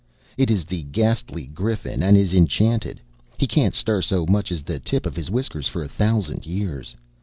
It 0.35 0.49
is 0.49 0.65
the 0.65 0.81
Ghastly 0.81 1.45
Griffin 1.45 2.01
and 2.01 2.17
is 2.17 2.33
enchanted. 2.33 3.01
He 3.37 3.45
can't 3.45 3.75
stir 3.75 4.01
so 4.01 4.25
much 4.25 4.51
as 4.51 4.63
the 4.63 4.79
tip 4.79 5.05
of 5.05 5.15
his 5.15 5.29
whiskers 5.29 5.67
for 5.67 5.83
a 5.83 5.87
thousand 5.87 6.47
years. 6.47 6.95